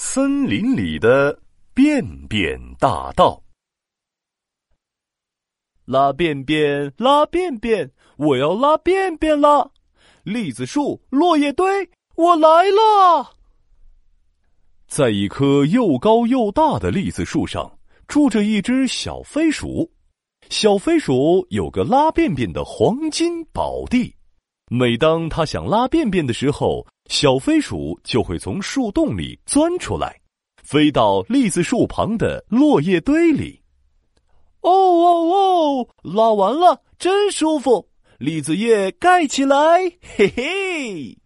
[0.00, 1.36] 森林里的
[1.74, 3.42] 便便大道。
[5.86, 9.72] 拉便便，拉便便，我要拉便便了。
[10.22, 13.34] 栗子树，落叶堆，我来了。
[14.86, 19.90] 在一棵又高又大的栗子树上，住着一只小飞鼠。
[20.48, 24.14] 小飞鼠有个拉便便的黄金宝地。
[24.70, 30.14] 每当它想拉便便的时候，小飞鼠就会从树洞里钻出来，
[30.62, 33.60] 飞到栗子树旁的落叶堆里。
[34.60, 35.88] 哦哦哦！
[36.02, 37.88] 拉完了，真舒服。
[38.18, 39.56] 栗子叶盖起来，
[40.16, 41.16] 嘿嘿。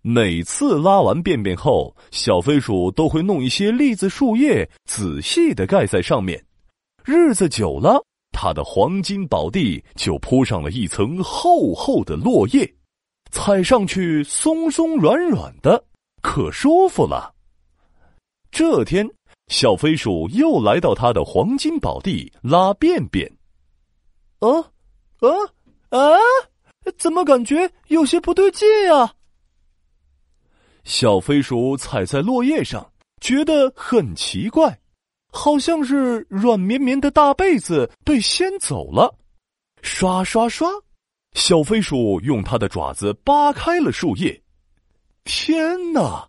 [0.00, 6.42] 每次拉完便便后，小飞鼠都会弄一些栗子树叶，仔细的盖在上面。
[7.04, 8.02] 日子久了，
[8.32, 12.74] 它的黄金宝地就铺上了一层厚厚的落叶，
[13.34, 15.84] 踩上去松松软软的，
[16.22, 17.34] 可舒服了。
[18.52, 19.04] 这天。
[19.48, 23.30] 小飞鼠又来到它的黄金宝地拉便便。
[24.38, 24.48] 啊
[25.18, 25.28] 啊
[25.90, 25.98] 啊！
[26.96, 29.12] 怎么感觉有些不对劲啊？
[30.84, 32.90] 小飞鼠踩在落叶上，
[33.20, 34.80] 觉得很奇怪，
[35.30, 39.14] 好像是软绵绵的大被子被掀走了。
[39.82, 40.70] 刷刷刷，
[41.34, 44.42] 小飞鼠用它的爪子扒开了树叶。
[45.24, 46.28] 天哪！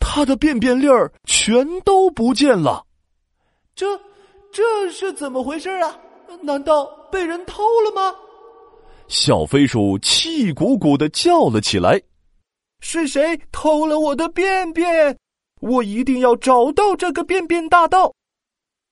[0.00, 2.84] 它的便便粒儿全都不见了，
[3.74, 3.86] 这
[4.50, 5.96] 这是怎么回事啊？
[6.42, 8.16] 难道被人偷了吗？
[9.06, 12.00] 小飞鼠气鼓鼓的叫了起来
[12.80, 15.16] ：“是谁偷了我的便便？
[15.60, 18.12] 我一定要找到这个便便大盗！”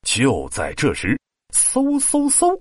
[0.02, 1.18] 就在这时，
[1.52, 2.58] 嗖嗖嗖，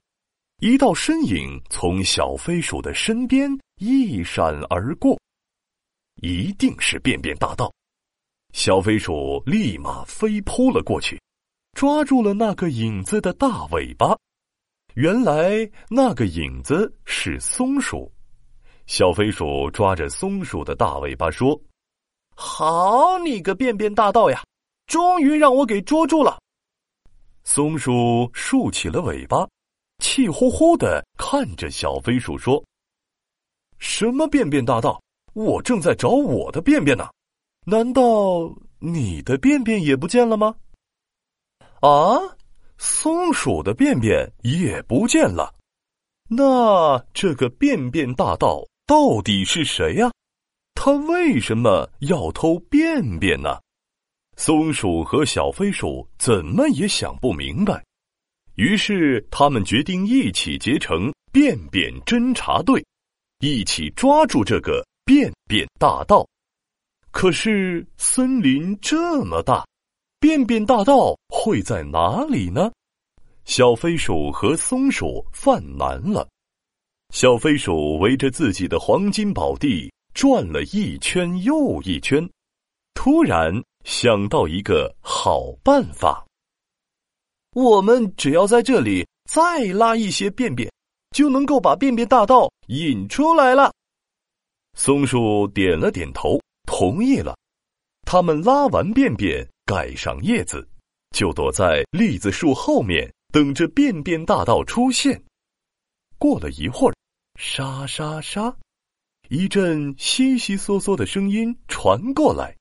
[0.59, 5.19] 一道身影从小飞鼠的身边一闪而过，
[6.21, 7.69] 一定是便便大盗。
[8.53, 11.21] 小飞鼠立马飞扑了过去，
[11.73, 14.17] 抓住了那个影子的大尾巴。
[14.93, 18.09] 原来那个影子是松鼠。
[18.87, 21.59] 小飞鼠抓着松鼠的大尾巴说
[22.33, 24.41] ：“好你个便便大盗呀，
[24.87, 26.39] 终于让我给捉住了。”
[27.43, 29.45] 松鼠竖起了尾巴，
[29.99, 32.63] 气呼呼的看着小飞鼠说
[33.79, 35.01] ：“什么便便大盗？
[35.33, 37.09] 我正在找我的便便呢。”
[37.67, 40.55] 难道你的便便也不见了吗？
[41.81, 42.37] 啊，
[42.77, 45.55] 松鼠的便便也不见了。
[46.29, 50.11] 那这个便便大盗到底是谁呀？
[50.75, 53.59] 他为什么要偷便便呢？
[54.37, 57.83] 松鼠和小飞鼠怎么也想不明白。
[58.55, 62.83] 于是他们决定一起结成便便侦察队，
[63.39, 66.25] 一起抓住这个便便大盗。
[67.11, 69.65] 可是森林这么大，
[70.19, 72.71] 便便大道会在哪里呢？
[73.45, 76.27] 小飞鼠和松鼠犯难了。
[77.13, 82.27] 小飞鼠围着自己的黄金宝地转了一圈又一圈，
[82.93, 86.25] 突然想到一个好办法：
[87.55, 90.69] 我们只要在这里再拉一些便便，
[91.15, 93.73] 就能够把便便大道引出来了。
[94.77, 96.39] 松鼠点了点头。
[96.67, 97.37] 同意了，
[98.05, 100.67] 他们拉完便便，盖上叶子，
[101.11, 105.23] 就躲在栗子树后面，等着便便大道出现。
[106.17, 106.95] 过了一会儿，
[107.39, 108.53] 沙沙沙，
[109.29, 112.53] 一阵悉悉嗦嗦的声音传过来。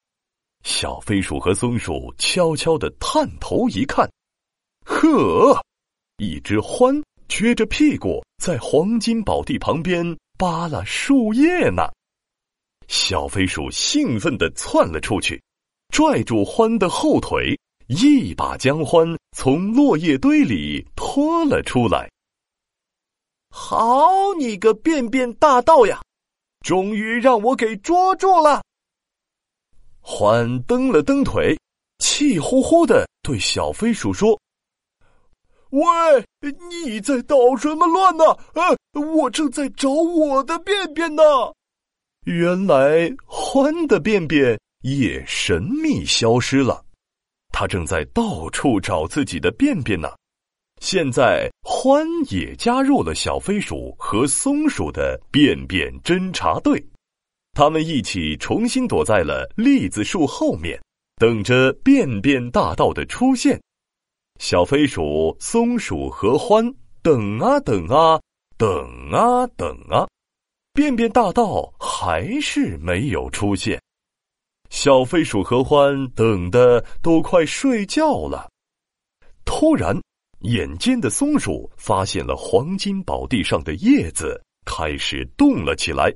[0.62, 4.08] 小飞鼠和松鼠悄悄的探头一看，
[4.84, 5.60] 呵，
[6.18, 11.84] 一只獾撅着屁股在黄金宝地旁边扒拉树叶呢。
[12.86, 15.42] 小飞鼠兴奋地窜了出去，
[15.88, 22.10] 拽住獾的后腿，一把将獾从落叶堆里拖了出来。
[23.48, 26.02] 好你个便便大盗呀！
[26.60, 28.62] 终于让我给捉住了。
[30.02, 31.56] 獾蹬了蹬腿，
[31.98, 34.38] 气呼呼的对小飞鼠说
[35.74, 38.24] ：“喂，你在捣什么乱呢？
[38.54, 38.62] 啊，
[38.92, 41.22] 我正在找我的便便呢。”
[42.26, 46.84] 原来獾的便便也神秘消失了，
[47.52, 50.08] 他正在到处找自己的便便呢。
[50.80, 56.84] 现在獾也加入了小飞鼠和松鼠的便便侦察队，
[57.52, 60.80] 他们一起重新躲在了栗子树后面，
[61.16, 63.60] 等着便便大盗的出现。
[64.40, 68.20] 小飞鼠、松鼠和獾等啊等啊，
[68.56, 70.06] 等啊等啊。
[70.72, 73.80] 便便大盗还是没有出现，
[74.70, 78.50] 小飞鼠和欢等的都快睡觉了。
[79.44, 79.96] 突然，
[80.40, 86.12] 眼尖的松鼠发现了黄金宝地上的叶子开始动了起来。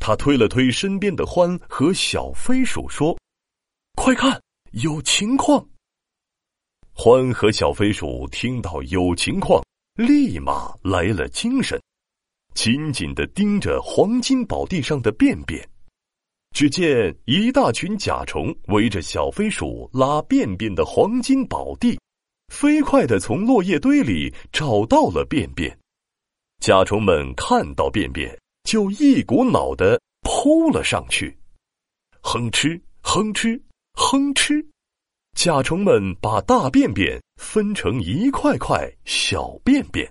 [0.00, 3.16] 他推了推身边的欢和小飞鼠，说
[3.94, 4.42] ：“快看，
[4.72, 5.64] 有情况！”
[6.94, 9.62] 欢和小飞鼠听到有情况，
[9.94, 11.80] 立马来了精神，
[12.54, 15.66] 紧紧的盯着黄金宝地上的便便。
[16.54, 21.98] 只见一大群甲虫围着小飞鼠拉便便的黄金宝地，
[22.52, 25.76] 飞快的从落叶堆里找到了便便。
[26.60, 31.36] 甲虫们看到便便，就一股脑的扑了上去，
[32.20, 33.60] 哼哧哼哧
[33.94, 34.64] 哼哧。
[35.32, 40.08] 甲虫们把大便便分成一块块小便便，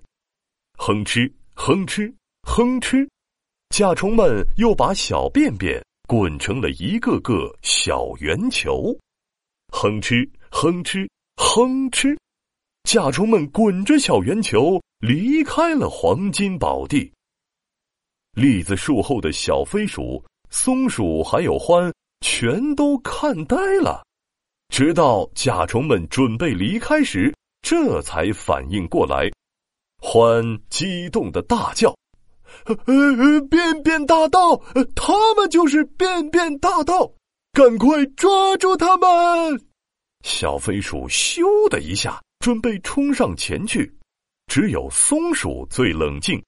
[0.77, 2.13] 哼哧哼哧
[2.43, 3.07] 哼哧。
[3.69, 8.93] 甲虫们又把小便便滚成了一个个小圆球，
[9.71, 11.07] 哼哧哼哧
[11.37, 12.17] 哼哧。
[12.83, 17.09] 甲虫们滚着小圆球离开了黄金宝地。
[18.33, 24.03] 栗子树后的小飞鼠、松鼠还有獾全都看呆了。
[24.71, 27.31] 直到甲虫们准备离开时，
[27.61, 29.29] 这才反应过来。
[29.97, 31.93] 欢激动的大叫
[32.65, 34.55] ：“呃呃，便便大盗！
[34.95, 37.11] 他们就是便便大盗！
[37.51, 39.61] 赶快抓住他们！”
[40.23, 43.93] 小飞鼠咻的一下准备冲上前去，
[44.47, 46.41] 只有松鼠最冷静，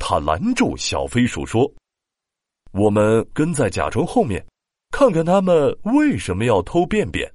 [0.00, 1.70] 他拦住小飞鼠说
[2.72, 4.44] ：“我们跟在甲虫后面，
[4.90, 7.30] 看看他们为什么要偷便便。”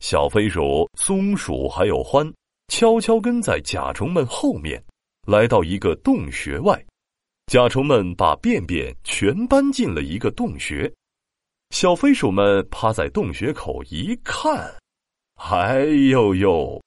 [0.00, 2.32] 小飞鼠、松鼠还有獾，
[2.68, 4.82] 悄悄跟在甲虫们后面，
[5.26, 6.84] 来到一个洞穴外。
[7.46, 10.92] 甲虫们把便便全搬进了一个洞穴。
[11.70, 14.74] 小飞鼠们趴在洞穴口一看，
[15.36, 16.80] 哎呦呦，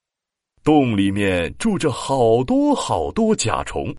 [0.62, 3.94] 洞里面住着好多好多甲虫，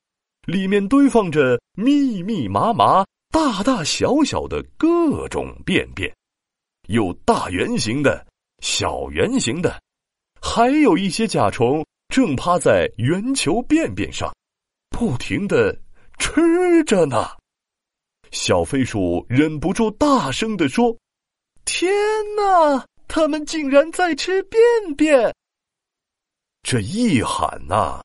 [0.46, 6.12] 里面堆放着密密麻麻、大大小小的各种便便，
[6.88, 8.26] 有大圆形的。
[8.62, 9.82] 小圆形的，
[10.40, 14.34] 还有一些甲虫正趴在圆球便便上，
[14.90, 15.78] 不停的
[16.18, 17.28] 吃着呢。
[18.32, 20.96] 小飞鼠忍不住大声的说
[21.66, 21.92] ：“天
[22.38, 24.62] 哪，他们竟然在吃便
[24.96, 25.36] 便！”
[26.64, 28.02] 这一喊呐，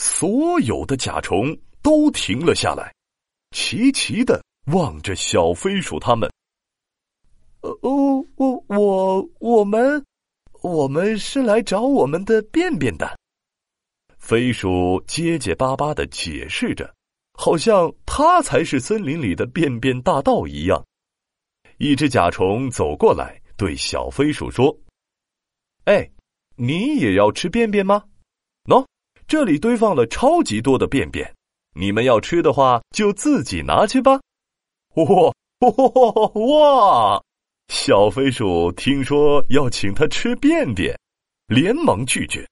[0.00, 2.92] 所有的甲虫都停了下来，
[3.54, 6.28] 齐齐的望着小飞鼠他们。
[9.58, 10.04] 我们，
[10.62, 13.18] 我们是来找我们的便便的。
[14.16, 16.94] 飞鼠结结巴巴的解释着，
[17.32, 20.80] 好像他才是森林里的便便大盗一样。
[21.78, 24.78] 一只甲虫走过来，对小飞鼠说
[25.86, 26.08] ：“哎，
[26.54, 28.04] 你也要吃便便吗？
[28.66, 28.86] 喏，
[29.26, 31.34] 这里堆放了超级多的便便，
[31.74, 34.20] 你们要吃的话，就自己拿去吧。”
[34.94, 35.04] 哇
[35.60, 37.24] 哇哇！
[37.68, 40.98] 小飞鼠听说要请他吃便便，
[41.46, 42.46] 连忙拒绝。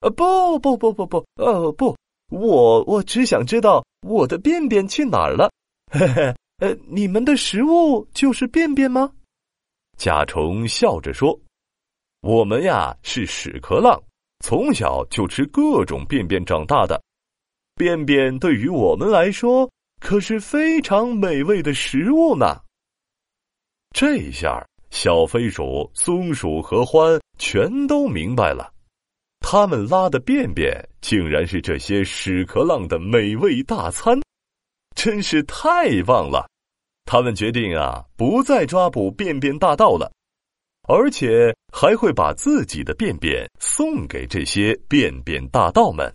[0.00, 1.96] 呃，不不不不不，呃不，
[2.30, 5.50] 我我只想知道我的便便去哪儿了。
[5.92, 9.12] 嘿嘿，呃，你们的食物就是便便吗？
[9.96, 11.38] 甲虫笑着说
[12.22, 14.00] ：“我们呀是屎壳郎，
[14.44, 17.00] 从小就吃各种便便长大的。
[17.74, 22.60] 便便对于我们来说可是非常美味的食物呢。”
[23.90, 28.72] 这下，小飞鼠、松鼠和獾全都明白了，
[29.40, 34.20] 他们拉的便便竟然是这些屎壳郎的美味大餐，
[34.94, 36.46] 真是太棒了！
[37.04, 40.12] 他们决定啊，不再抓捕便便大盗了，
[40.86, 46.14] 而且还会把自己的便便送给这些便便大盗们。